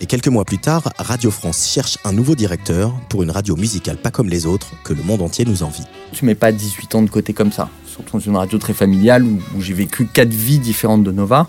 Et 0.02 0.08
quelques 0.08 0.30
mois 0.30 0.46
plus 0.46 0.58
tard, 0.58 0.92
Radio 0.98 1.30
France 1.30 1.70
cherche 1.72 2.00
un 2.04 2.12
nouveau 2.12 2.34
directeur 2.34 2.92
pour 3.08 3.22
une 3.22 3.30
radio 3.30 3.56
musicale 3.56 3.98
pas 3.98 4.10
comme 4.10 4.30
les 4.30 4.48
autres 4.48 4.72
que 4.84 4.94
le 4.94 5.04
monde 5.04 5.22
entier 5.22 5.46
nous 5.46 5.62
envie. 5.62 5.84
Tu 6.12 6.26
mets 6.26 6.34
pas 6.34 6.52
18 6.52 6.96
ans 6.96 7.02
de 7.04 7.10
côté 7.10 7.34
comme 7.34 7.52
ça, 7.52 7.70
surtout 7.86 8.14
dans 8.14 8.20
une 8.20 8.36
radio 8.36 8.58
très 8.58 8.74
familiale 8.74 9.24
où, 9.24 9.40
j'ai 9.62 9.76
vécu 9.76 10.08
quatre 10.08 10.34
vies 10.34 10.58
différentes 10.58 11.04
de 11.04 11.12
Nova, 11.12 11.48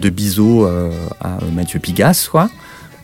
de 0.00 0.10
Bizot 0.10 0.66
euh, 0.66 0.90
à 1.20 1.38
Mathieu 1.54 1.78
Pigas, 1.78 2.26
quoi. 2.28 2.50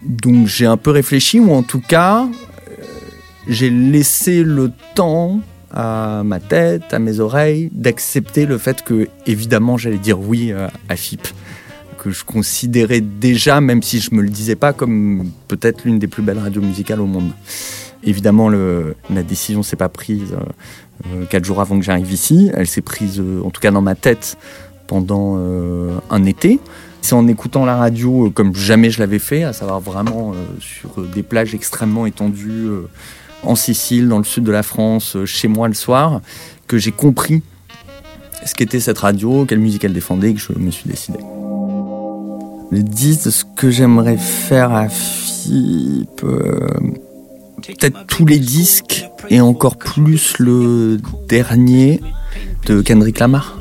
Donc 0.02 0.49
j'ai 0.49 0.67
un 0.67 0.76
peu 0.76 0.90
réfléchi, 0.90 1.38
ou 1.38 1.52
en 1.52 1.62
tout 1.62 1.81
cas, 1.81 2.25
euh, 2.25 2.83
j'ai 3.47 3.71
laissé 3.71 4.43
le 4.43 4.73
temps 4.97 5.40
à 5.73 6.23
ma 6.25 6.40
tête, 6.40 6.93
à 6.93 6.99
mes 6.99 7.21
oreilles, 7.21 7.71
d'accepter 7.73 8.47
le 8.47 8.59
fait 8.59 8.83
que, 8.83 9.07
évidemment, 9.26 9.76
j'allais 9.76 9.99
dire 9.99 10.19
oui 10.19 10.50
euh, 10.50 10.67
à 10.88 10.97
FIP. 10.97 11.28
Que 11.99 12.11
je 12.11 12.25
considérais 12.25 13.00
déjà, 13.00 13.61
même 13.61 13.83
si 13.83 14.00
je 14.00 14.14
me 14.14 14.23
le 14.23 14.28
disais 14.28 14.55
pas, 14.55 14.73
comme 14.73 15.31
peut-être 15.49 15.85
l'une 15.85 15.99
des 15.99 16.07
plus 16.07 16.23
belles 16.23 16.38
radios 16.38 16.62
musicales 16.62 17.00
au 17.00 17.07
monde. 17.07 17.33
Évidemment, 18.05 18.49
la 18.49 19.23
décision 19.23 19.64
s'est 19.64 19.76
pas 19.76 19.88
prise 19.88 20.37
euh, 21.07 21.25
quatre 21.26 21.45
jours 21.45 21.61
avant 21.61 21.78
que 21.78 21.85
j'arrive 21.85 22.12
ici. 22.12 22.50
Elle 22.55 22.69
s'est 22.69 22.83
prise, 22.83 23.19
euh, 23.19 23.43
en 23.45 23.50
tout 23.50 23.61
cas 23.61 23.73
dans 23.73 23.83
ma 23.83 23.97
tête, 23.97 24.38
pendant 24.87 25.37
euh, 25.38 25.99
un 26.11 26.25
été. 26.25 26.61
C'est 27.02 27.14
en 27.14 27.26
écoutant 27.26 27.64
la 27.64 27.76
radio 27.76 28.26
euh, 28.26 28.31
comme 28.31 28.55
jamais 28.55 28.90
je 28.90 29.00
l'avais 29.00 29.19
fait, 29.19 29.43
à 29.43 29.52
savoir 29.52 29.81
vraiment 29.81 30.33
euh, 30.33 30.37
sur 30.61 31.02
des 31.02 31.23
plages 31.23 31.55
extrêmement 31.55 32.07
étendues 32.07 32.67
euh, 32.67 32.88
en 33.43 33.55
Sicile, 33.55 34.09
dans 34.09 34.19
le 34.19 34.25
sud 34.25 34.45
de 34.45 34.52
la 34.52 34.62
France, 34.62 35.17
euh, 35.17 35.26
chez 35.26 35.49
moi 35.49 35.69
le 35.69 35.75
soir, 35.75 36.21
que 36.67 36.78
j'ai 36.78 36.93
compris 36.93 37.43
ce 38.45 38.55
qu'était 38.55 38.81
cette 38.81 38.99
radio, 38.99 39.45
quelle 39.47 39.61
musique 39.61 39.85
elle 39.85 39.93
défendait, 39.93 40.35
que 40.35 40.40
je 40.40 40.52
me 40.57 40.71
suis 40.71 40.88
décidé. 40.88 41.19
Les 42.71 42.83
10 42.83 43.25
de 43.25 43.31
ce 43.31 43.45
que 43.45 43.71
j'aimerais 43.71 44.19
faire 44.19 44.73
à 44.73 44.89
FIP, 44.89 46.23
euh, 46.23 46.69
peut-être 47.67 48.07
tous 48.07 48.27
les 48.27 48.39
disques 48.39 49.07
et 49.31 49.41
encore 49.41 49.77
plus 49.77 50.39
le 50.39 50.99
dernier 51.29 52.01
de 52.67 52.83
Kendrick 52.83 53.19
Lamar, 53.19 53.59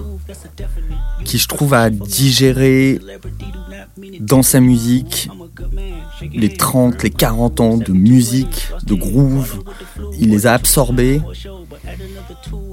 qui 1.24 1.38
je 1.38 1.48
trouve 1.48 1.74
a 1.74 1.90
digéré 1.90 3.00
dans 4.20 4.44
sa 4.44 4.60
musique 4.60 5.30
les 6.34 6.54
30, 6.54 7.04
les 7.04 7.10
40 7.10 7.60
ans 7.60 7.78
de 7.78 7.92
musique, 7.92 8.70
de 8.86 8.94
groove. 8.94 9.60
Il 10.20 10.30
les 10.32 10.48
a 10.48 10.54
absorbés 10.54 11.22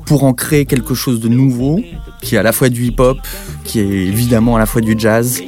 pour 0.07 0.25
en 0.25 0.35
créer 0.35 0.67
quelque 0.67 0.95
chose 0.95 1.21
de 1.21 1.29
nouveau, 1.29 1.81
qui 2.23 2.35
est 2.35 2.39
à 2.39 2.43
la 2.43 2.53
fois 2.53 2.69
du 2.69 2.87
hip-hop, 2.87 3.19
qui 3.65 3.81
est 3.81 3.85
évidemment 3.85 4.57
à 4.57 4.59
la 4.59 4.67
fois 4.67 4.81
du 4.81 4.95
jazz, 4.99 5.43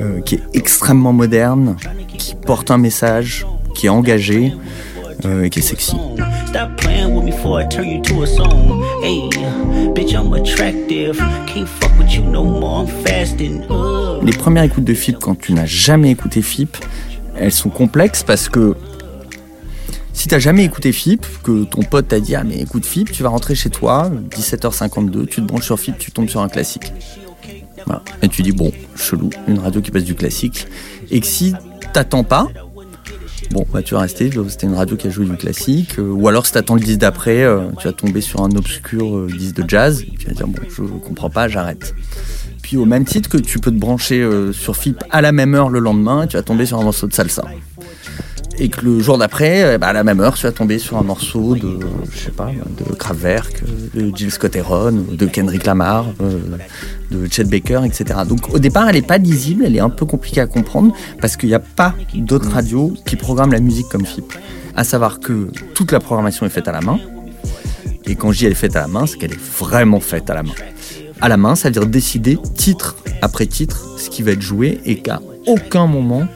euh, 0.00 0.20
qui 0.20 0.36
est 0.36 0.42
extrêmement 0.54 1.12
moderne, 1.12 1.76
qui 2.16 2.34
porte 2.34 2.70
un 2.70 2.78
message, 2.78 3.46
qui 3.74 3.86
est 3.86 3.90
engagé 3.90 4.54
euh, 5.24 5.44
et 5.44 5.50
qui 5.50 5.58
est 5.58 5.62
sexy. 5.62 5.96
Les 14.22 14.32
premières 14.32 14.64
écoutes 14.64 14.84
de 14.84 14.94
FIP, 14.94 15.18
quand 15.18 15.38
tu 15.38 15.52
n'as 15.52 15.66
jamais 15.66 16.10
écouté 16.10 16.42
FIP, 16.42 16.76
elles 17.36 17.52
sont 17.52 17.70
complexes 17.70 18.22
parce 18.22 18.48
que 18.48 18.74
si 20.12 20.28
t'as 20.28 20.38
jamais 20.38 20.64
écouté 20.64 20.92
FIP, 20.92 21.24
que 21.42 21.64
ton 21.64 21.82
pote 21.82 22.08
t'a 22.08 22.20
dit 22.20 22.34
ah 22.34 22.44
mais 22.44 22.58
écoute 22.58 22.84
FIP, 22.84 23.10
tu 23.12 23.22
vas 23.22 23.30
rentrer 23.30 23.54
chez 23.54 23.70
toi, 23.70 24.10
17h52, 24.30 25.26
tu 25.26 25.40
te 25.40 25.46
branches 25.46 25.64
sur 25.64 25.78
FIP, 25.78 25.98
tu 25.98 26.10
tombes 26.10 26.28
sur 26.28 26.40
un 26.40 26.48
classique. 26.48 26.92
Et 28.22 28.28
tu 28.28 28.42
dis 28.42 28.52
bon, 28.52 28.72
chelou, 28.96 29.30
une 29.48 29.58
radio 29.58 29.80
qui 29.80 29.90
passe 29.90 30.04
du 30.04 30.14
classique. 30.14 30.66
Et 31.10 31.20
que 31.20 31.26
si 31.26 31.54
t'attends 31.92 32.24
pas, 32.24 32.48
bon 33.50 33.66
bah 33.72 33.82
tu 33.82 33.94
vas 33.94 34.00
rester, 34.00 34.30
c'était 34.48 34.66
une 34.66 34.74
radio 34.74 34.96
qui 34.96 35.08
a 35.08 35.10
joué 35.10 35.26
du 35.26 35.36
classique, 35.36 35.98
euh, 35.98 36.10
ou 36.10 36.28
alors 36.28 36.46
si 36.46 36.52
t'attends 36.52 36.74
le 36.74 36.80
disque 36.80 37.00
d'après, 37.00 37.42
euh, 37.42 37.68
tu 37.78 37.86
vas 37.86 37.92
tomber 37.92 38.20
sur 38.20 38.42
un 38.42 38.50
obscur 38.50 39.16
euh, 39.16 39.26
disque 39.26 39.56
de 39.56 39.68
jazz, 39.68 40.04
tu 40.18 40.26
vas 40.26 40.34
dire 40.34 40.46
bon 40.46 40.60
je 40.68 40.82
comprends 40.82 41.30
pas, 41.30 41.48
j'arrête. 41.48 41.94
Puis 42.62 42.76
au 42.76 42.84
même 42.84 43.04
titre 43.04 43.28
que 43.28 43.38
tu 43.38 43.58
peux 43.58 43.70
te 43.70 43.78
brancher 43.78 44.20
euh, 44.20 44.52
sur 44.52 44.76
FIP 44.76 45.02
à 45.10 45.20
la 45.20 45.32
même 45.32 45.54
heure 45.54 45.70
le 45.70 45.80
lendemain, 45.80 46.26
tu 46.26 46.36
vas 46.36 46.42
tomber 46.42 46.66
sur 46.66 46.78
un 46.78 46.84
morceau 46.84 47.06
de 47.06 47.12
salsa. 47.12 47.44
Et 48.62 48.68
que 48.68 48.84
le 48.84 49.00
jour 49.00 49.16
d'après, 49.16 49.64
euh, 49.64 49.78
bah, 49.78 49.88
à 49.88 49.92
la 49.94 50.04
même 50.04 50.20
heure, 50.20 50.34
tu 50.34 50.42
vas 50.42 50.52
tomber 50.52 50.78
sur 50.78 50.98
un 50.98 51.02
morceau 51.02 51.54
de, 51.56 51.78
je 52.12 52.18
sais 52.18 52.30
pas, 52.30 52.50
de 52.50 52.94
Kraftwerk, 52.94 53.62
de 53.94 54.14
Jill 54.14 54.30
Scott 54.30 54.54
Heron, 54.54 54.92
de 55.12 55.26
Kendrick 55.26 55.64
Lamar, 55.64 56.04
euh, 56.20 56.38
de 57.10 57.26
Chet 57.32 57.44
Baker, 57.44 57.80
etc. 57.86 58.20
Donc 58.28 58.54
au 58.54 58.58
départ, 58.58 58.86
elle 58.90 58.96
n'est 58.96 59.02
pas 59.02 59.16
lisible, 59.16 59.64
elle 59.64 59.76
est 59.76 59.80
un 59.80 59.88
peu 59.88 60.04
compliquée 60.04 60.42
à 60.42 60.46
comprendre 60.46 60.94
parce 61.22 61.38
qu'il 61.38 61.48
n'y 61.48 61.54
a 61.54 61.60
pas 61.60 61.94
d'autres 62.14 62.50
radios 62.50 62.92
qui 63.06 63.16
programment 63.16 63.52
la 63.52 63.60
musique 63.60 63.88
comme 63.88 64.04
FIP. 64.04 64.30
À 64.76 64.84
savoir 64.84 65.20
que 65.20 65.48
toute 65.72 65.90
la 65.90 65.98
programmation 65.98 66.44
est 66.44 66.50
faite 66.50 66.68
à 66.68 66.72
la 66.72 66.82
main. 66.82 66.98
Et 68.04 68.14
quand 68.14 68.30
je 68.30 68.38
dis 68.38 68.44
elle 68.44 68.52
est 68.52 68.56
faite 68.56 68.76
à 68.76 68.80
la 68.80 68.88
main, 68.88 69.06
c'est 69.06 69.16
qu'elle 69.16 69.32
est 69.32 69.40
vraiment 69.58 70.00
faite 70.00 70.28
à 70.28 70.34
la 70.34 70.42
main. 70.42 70.52
À 71.22 71.30
la 71.30 71.38
main, 71.38 71.54
ça 71.54 71.68
veut 71.68 71.72
dire 71.72 71.86
décider 71.86 72.38
titre 72.56 72.96
après 73.22 73.46
titre 73.46 73.98
ce 73.98 74.10
qui 74.10 74.22
va 74.22 74.32
être 74.32 74.42
joué 74.42 74.80
et 74.84 74.96
qu'à 74.96 75.20
aucun 75.46 75.86
moment 75.86 76.26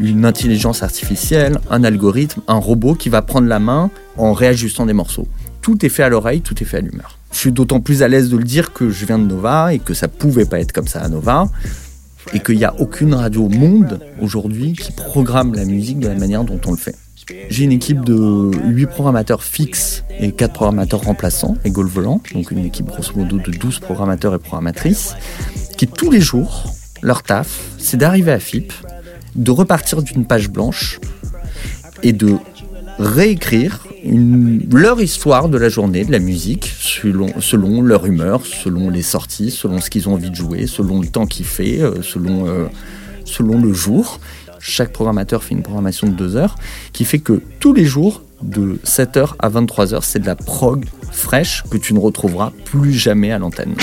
une 0.00 0.24
intelligence 0.24 0.82
artificielle, 0.82 1.58
un 1.70 1.84
algorithme, 1.84 2.40
un 2.48 2.58
robot 2.58 2.94
qui 2.94 3.08
va 3.08 3.22
prendre 3.22 3.48
la 3.48 3.58
main 3.58 3.90
en 4.16 4.32
réajustant 4.32 4.86
des 4.86 4.92
morceaux. 4.92 5.28
Tout 5.62 5.84
est 5.84 5.88
fait 5.88 6.02
à 6.02 6.08
l'oreille, 6.08 6.40
tout 6.40 6.62
est 6.62 6.66
fait 6.66 6.78
à 6.78 6.80
l'humeur. 6.80 7.18
Je 7.32 7.38
suis 7.38 7.52
d'autant 7.52 7.80
plus 7.80 8.02
à 8.02 8.08
l'aise 8.08 8.28
de 8.28 8.36
le 8.36 8.44
dire 8.44 8.72
que 8.72 8.90
je 8.90 9.04
viens 9.04 9.18
de 9.18 9.26
Nova 9.26 9.74
et 9.74 9.78
que 9.78 9.94
ça 9.94 10.08
pouvait 10.08 10.44
pas 10.44 10.60
être 10.60 10.72
comme 10.72 10.86
ça 10.86 11.00
à 11.00 11.08
Nova 11.08 11.48
et 12.32 12.40
qu'il 12.40 12.56
n'y 12.56 12.64
a 12.64 12.74
aucune 12.80 13.14
radio 13.14 13.44
au 13.44 13.48
monde 13.48 14.00
aujourd'hui 14.20 14.72
qui 14.72 14.92
programme 14.92 15.54
la 15.54 15.64
musique 15.64 15.98
de 16.00 16.08
la 16.08 16.14
manière 16.14 16.44
dont 16.44 16.60
on 16.66 16.70
le 16.72 16.76
fait. 16.76 16.94
J'ai 17.50 17.64
une 17.64 17.72
équipe 17.72 18.04
de 18.04 18.52
8 18.66 18.86
programmateurs 18.86 19.42
fixes 19.42 20.04
et 20.20 20.30
4 20.30 20.52
programmateurs 20.52 21.02
remplaçants, 21.02 21.56
égaux 21.64 21.84
volant, 21.84 22.20
donc 22.32 22.52
une 22.52 22.64
équipe 22.64 22.86
grosso 22.86 23.12
modo 23.16 23.38
de 23.38 23.50
12 23.50 23.80
programmateurs 23.80 24.34
et 24.34 24.38
programmatrices, 24.38 25.14
qui 25.76 25.88
tous 25.88 26.10
les 26.10 26.20
jours, 26.20 26.72
leur 27.02 27.24
taf, 27.24 27.60
c'est 27.78 27.96
d'arriver 27.96 28.30
à 28.30 28.38
FIP, 28.38 28.72
de 29.36 29.50
repartir 29.50 30.02
d'une 30.02 30.24
page 30.24 30.50
blanche 30.50 30.98
et 32.02 32.12
de 32.12 32.36
réécrire 32.98 33.86
leur 34.04 35.00
histoire 35.00 35.48
de 35.48 35.58
la 35.58 35.68
journée, 35.68 36.04
de 36.04 36.12
la 36.12 36.18
musique, 36.18 36.72
selon, 36.78 37.28
selon 37.40 37.82
leur 37.82 38.06
humeur, 38.06 38.46
selon 38.46 38.88
les 38.90 39.02
sorties, 39.02 39.50
selon 39.50 39.80
ce 39.80 39.90
qu'ils 39.90 40.08
ont 40.08 40.14
envie 40.14 40.30
de 40.30 40.36
jouer, 40.36 40.66
selon 40.66 41.00
le 41.00 41.08
temps 41.08 41.26
qu'il 41.26 41.46
fait, 41.46 41.80
euh, 41.80 42.02
selon, 42.02 42.46
euh, 42.46 42.66
selon 43.24 43.60
le 43.60 43.72
jour. 43.72 44.20
Chaque 44.58 44.92
programmateur 44.92 45.42
fait 45.42 45.54
une 45.54 45.62
programmation 45.62 46.06
de 46.06 46.12
deux 46.12 46.36
heures 46.36 46.56
qui 46.92 47.04
fait 47.04 47.18
que 47.18 47.42
tous 47.60 47.72
les 47.72 47.84
jours, 47.84 48.22
de 48.42 48.78
7h 48.84 49.34
à 49.38 49.48
23h, 49.48 50.00
c'est 50.02 50.18
de 50.18 50.26
la 50.26 50.36
prog 50.36 50.84
fraîche 51.10 51.64
que 51.70 51.78
tu 51.78 51.94
ne 51.94 51.98
retrouveras 51.98 52.52
plus 52.64 52.92
jamais 52.92 53.32
à 53.32 53.38
l'antenne. 53.38 53.74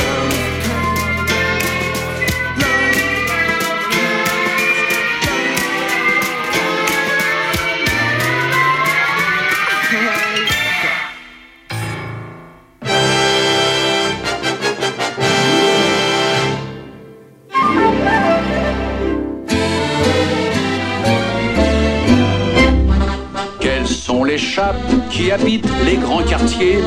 Qui 25.14 25.32
habitent 25.32 25.70
les 25.86 25.98
grands 25.98 26.24
quartiers 26.24 26.80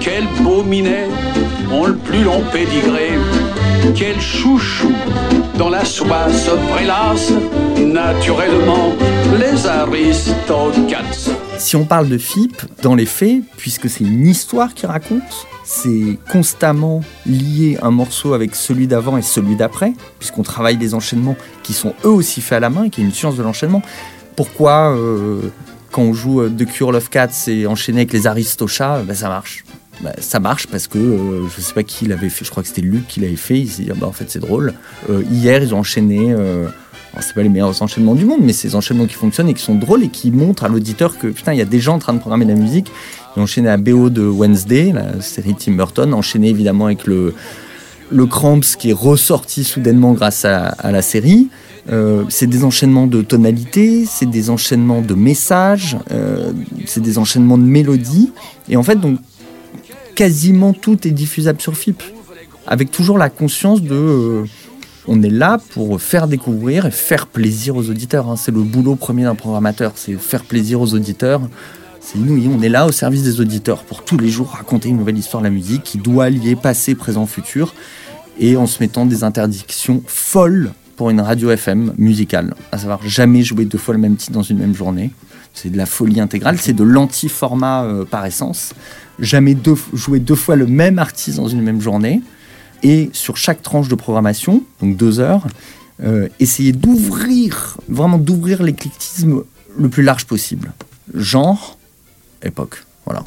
Quels 0.00 0.26
beaux 0.42 0.62
minets 0.62 1.08
ont 1.70 1.86
le 1.86 1.94
plus 1.94 2.24
long 2.24 2.42
pédigré 2.50 3.10
Quel 3.94 4.18
chouchou 4.18 4.90
dans 5.58 5.68
la 5.68 5.84
soie 5.84 6.30
se 6.30 6.52
prélasse 6.72 7.32
Naturellement, 7.78 8.94
les 9.38 9.66
aristocrates. 9.66 11.30
Si 11.58 11.76
on 11.76 11.84
parle 11.84 12.08
de 12.08 12.16
FIP, 12.16 12.62
dans 12.82 12.94
les 12.94 13.04
faits, 13.04 13.42
puisque 13.58 13.90
c'est 13.90 14.04
une 14.04 14.26
histoire 14.26 14.72
qui 14.72 14.86
raconte, 14.86 15.46
c'est 15.64 16.18
constamment 16.32 17.02
lié 17.26 17.78
un 17.82 17.90
morceau 17.90 18.32
avec 18.32 18.54
celui 18.54 18.86
d'avant 18.86 19.18
et 19.18 19.22
celui 19.22 19.54
d'après, 19.54 19.92
puisqu'on 20.18 20.42
travaille 20.42 20.78
des 20.78 20.94
enchaînements 20.94 21.36
qui 21.62 21.74
sont 21.74 21.92
eux 22.06 22.10
aussi 22.10 22.40
faits 22.40 22.56
à 22.56 22.60
la 22.60 22.70
main 22.70 22.84
et 22.84 22.90
qui 22.90 23.02
est 23.02 23.04
une 23.04 23.12
science 23.12 23.36
de 23.36 23.42
l'enchaînement. 23.42 23.82
pourquoi 24.34 24.96
euh, 24.96 25.42
quand 25.90 26.02
on 26.02 26.12
joue 26.12 26.40
euh, 26.40 26.48
The 26.48 26.66
Cure 26.66 26.92
Love 26.92 27.08
Cats 27.08 27.46
et 27.48 27.66
enchaîné 27.66 28.00
avec 28.00 28.12
les 28.12 28.26
Aristochats, 28.26 29.02
bah, 29.02 29.14
ça 29.14 29.28
marche. 29.28 29.64
Bah, 30.02 30.12
ça 30.18 30.40
marche 30.40 30.66
parce 30.66 30.86
que 30.86 30.98
euh, 30.98 31.46
je 31.54 31.60
sais 31.60 31.74
pas 31.74 31.82
qui 31.82 32.06
l'avait 32.06 32.30
fait, 32.30 32.44
je 32.44 32.50
crois 32.50 32.62
que 32.62 32.68
c'était 32.68 32.80
Luc 32.80 33.06
qui 33.06 33.20
l'avait 33.20 33.36
fait. 33.36 33.58
Il 33.58 33.68
s'est 33.68 33.82
dit, 33.82 33.90
ah 33.92 33.96
bah, 33.98 34.06
en 34.06 34.12
fait, 34.12 34.30
c'est 34.30 34.38
drôle. 34.38 34.72
Euh, 35.10 35.22
hier, 35.30 35.62
ils 35.62 35.74
ont 35.74 35.78
enchaîné. 35.78 36.32
Euh, 36.32 36.68
c'est 37.18 37.34
pas 37.34 37.42
les 37.42 37.48
meilleurs 37.48 37.82
enchaînements 37.82 38.14
du 38.14 38.24
monde, 38.24 38.38
mais 38.40 38.52
des 38.52 38.76
enchaînements 38.76 39.06
qui 39.06 39.14
fonctionnent 39.14 39.48
et 39.48 39.54
qui 39.54 39.62
sont 39.62 39.74
drôles 39.74 40.04
et 40.04 40.08
qui 40.08 40.30
montrent 40.30 40.64
à 40.64 40.68
l'auditeur 40.68 41.18
que 41.18 41.26
putain, 41.26 41.52
il 41.52 41.58
y 41.58 41.62
a 41.62 41.66
des 41.66 41.80
gens 41.80 41.96
en 41.96 41.98
train 41.98 42.14
de 42.14 42.20
programmer 42.20 42.44
de 42.44 42.52
la 42.52 42.56
musique. 42.56 42.90
Ils 43.36 43.40
ont 43.40 43.42
enchaîné 43.42 43.68
à 43.68 43.76
BO 43.76 44.10
de 44.10 44.22
Wednesday, 44.22 44.92
la 44.92 45.20
série 45.20 45.56
Tim 45.56 45.72
Burton, 45.72 46.14
enchaîné 46.14 46.48
évidemment 46.50 46.86
avec 46.86 47.06
le, 47.06 47.34
le 48.10 48.26
Cramps 48.26 48.60
qui 48.78 48.90
est 48.90 48.94
ressorti 48.94 49.64
soudainement 49.64 50.12
grâce 50.12 50.44
à 50.44 50.92
la 50.92 51.02
série. 51.02 51.48
Euh, 51.90 52.24
c'est 52.28 52.46
des 52.46 52.62
enchaînements 52.64 53.06
de 53.06 53.20
tonalités, 53.22 54.04
c'est 54.06 54.30
des 54.30 54.48
enchaînements 54.50 55.00
de 55.00 55.14
messages, 55.14 55.96
euh, 56.12 56.52
c'est 56.86 57.00
des 57.00 57.18
enchaînements 57.18 57.58
de 57.58 57.64
mélodies. 57.64 58.32
Et 58.68 58.76
en 58.76 58.82
fait, 58.82 58.96
donc, 58.96 59.18
quasiment 60.14 60.72
tout 60.72 61.06
est 61.08 61.10
diffusable 61.10 61.60
sur 61.60 61.76
FIP. 61.76 62.02
Avec 62.66 62.90
toujours 62.90 63.18
la 63.18 63.30
conscience 63.30 63.82
de. 63.82 63.94
euh, 63.94 64.44
on 65.08 65.22
est 65.22 65.30
là 65.30 65.58
pour 65.70 66.00
faire 66.00 66.28
découvrir 66.28 66.86
et 66.86 66.90
faire 66.90 67.26
plaisir 67.26 67.74
aux 67.74 67.88
auditeurs. 67.88 68.28
hein. 68.28 68.36
C'est 68.36 68.52
le 68.52 68.62
boulot 68.62 68.94
premier 68.94 69.24
d'un 69.24 69.34
programmateur, 69.34 69.92
c'est 69.96 70.14
faire 70.14 70.44
plaisir 70.44 70.80
aux 70.80 70.94
auditeurs. 70.94 71.40
C'est 72.00 72.18
nous, 72.18 72.40
on 72.56 72.62
est 72.62 72.68
là 72.68 72.86
au 72.86 72.92
service 72.92 73.24
des 73.24 73.40
auditeurs 73.40 73.82
pour 73.82 74.04
tous 74.04 74.16
les 74.18 74.28
jours 74.28 74.48
raconter 74.50 74.88
une 74.88 74.98
nouvelle 74.98 75.18
histoire 75.18 75.42
de 75.42 75.48
la 75.48 75.52
musique 75.52 75.82
qui 75.82 75.98
doit 75.98 76.30
lier 76.30 76.54
passé, 76.54 76.94
présent, 76.94 77.26
futur 77.26 77.74
et 78.38 78.56
en 78.56 78.66
se 78.66 78.80
mettant 78.80 79.04
des 79.06 79.24
interdictions 79.24 80.02
folles 80.06 80.72
pour 81.00 81.08
une 81.08 81.22
radio 81.22 81.50
FM 81.50 81.94
musicale, 81.96 82.52
à 82.72 82.76
savoir 82.76 83.00
jamais 83.08 83.42
jouer 83.42 83.64
deux 83.64 83.78
fois 83.78 83.94
le 83.94 84.00
même 84.00 84.16
titre 84.16 84.32
dans 84.32 84.42
une 84.42 84.58
même 84.58 84.74
journée. 84.74 85.12
C'est 85.54 85.70
de 85.70 85.78
la 85.78 85.86
folie 85.86 86.20
intégrale, 86.20 86.58
c'est 86.58 86.74
de 86.74 86.84
l'anti-format 86.84 87.84
euh, 87.84 88.04
par 88.04 88.26
essence. 88.26 88.74
Jamais 89.18 89.54
deux- 89.54 89.78
jouer 89.94 90.20
deux 90.20 90.34
fois 90.34 90.56
le 90.56 90.66
même 90.66 90.98
artiste 90.98 91.38
dans 91.38 91.48
une 91.48 91.62
même 91.62 91.80
journée. 91.80 92.20
Et 92.82 93.08
sur 93.14 93.38
chaque 93.38 93.62
tranche 93.62 93.88
de 93.88 93.94
programmation, 93.94 94.62
donc 94.82 94.98
deux 94.98 95.20
heures, 95.20 95.46
euh, 96.04 96.28
essayer 96.38 96.72
d'ouvrir, 96.72 97.78
vraiment 97.88 98.18
d'ouvrir 98.18 98.62
l'éclectisme 98.62 99.40
le 99.78 99.88
plus 99.88 100.02
large 100.02 100.26
possible. 100.26 100.70
Genre, 101.14 101.78
époque. 102.42 102.84
Voilà. 103.06 103.24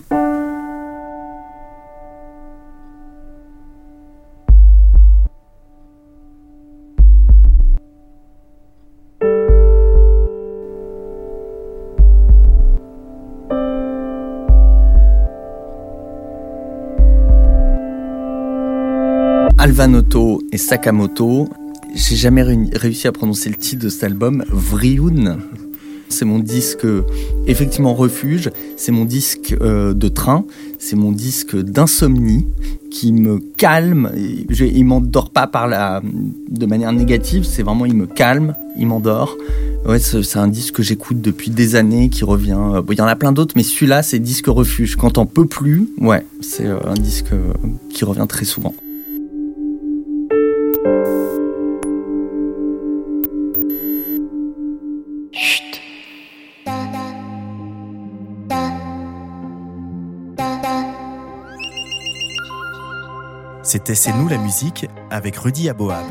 Et 19.88 20.58
Sakamoto. 20.58 21.50
J'ai 21.94 22.16
jamais 22.16 22.42
réussi 22.42 23.06
à 23.10 23.12
prononcer 23.12 23.50
le 23.50 23.56
titre 23.58 23.84
de 23.84 23.90
cet 23.90 24.06
album. 24.06 24.46
Vrioun. 24.50 25.40
C'est 26.08 26.24
mon 26.24 26.40
disque, 26.40 26.88
effectivement, 27.48 27.94
refuge. 27.94 28.50
C'est 28.78 28.94
mon 28.94 29.04
disque 29.04 29.54
euh, 29.60 29.94
de 29.94 30.08
train. 30.08 30.46
C'est 30.80 30.96
mon 30.96 31.12
disque 31.12 31.58
d'insomnie 31.58 32.46
qui 32.92 33.12
me 33.12 33.40
calme. 33.58 34.10
Je- 34.50 34.64
il 34.64 34.86
m'endort 34.86 35.32
pas 35.32 35.48
par 35.48 35.68
la, 35.68 36.02
de 36.50 36.66
manière 36.66 36.94
négative. 36.94 37.44
C'est 37.44 37.64
vraiment, 37.64 37.86
il 37.86 37.96
me 37.96 38.06
calme, 38.08 38.56
il 38.78 38.88
m'endort. 38.88 39.36
Ouais, 39.86 40.00
c'est 40.00 40.38
un 40.40 40.48
disque 40.48 40.76
que 40.76 40.84
j'écoute 40.84 41.20
depuis 41.20 41.52
des 41.52 41.76
années, 41.76 42.08
qui 42.08 42.24
revient. 42.24 42.56
euh, 42.58 42.82
Il 42.90 42.98
y 42.98 43.02
en 43.02 43.06
a 43.08 43.18
plein 43.18 43.34
d'autres, 43.34 43.56
mais 43.58 43.64
celui-là, 43.64 44.02
c'est 44.02 44.20
disque 44.20 44.48
refuge. 44.48 44.96
Quand 44.96 45.18
on 45.18 45.26
peut 45.26 45.46
plus, 45.46 45.90
ouais, 46.00 46.26
c'est 46.40 46.68
euh, 46.68 46.78
un 46.86 46.94
disque 46.94 47.34
qui 47.90 48.06
revient 48.06 48.28
très 48.30 48.46
souvent. 48.46 48.74
C'était 63.74 63.96
C'est 63.96 64.14
nous 64.14 64.28
la 64.28 64.38
musique 64.38 64.86
avec 65.10 65.36
Rudy 65.38 65.68
Aboab, 65.68 66.06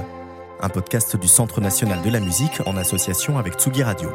un 0.61 0.69
podcast 0.69 1.17
du 1.17 1.29
Centre 1.29 1.61
national 1.61 2.03
de 2.03 2.11
la 2.11 2.19
musique 2.19 2.61
en 2.67 2.77
association 2.77 3.39
avec 3.39 3.55
Tsugi 3.55 3.83
Radio. 3.83 4.11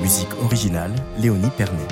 Musique 0.00 0.30
originale, 0.42 0.94
Léonie 1.18 1.50
Pernet. 1.58 1.86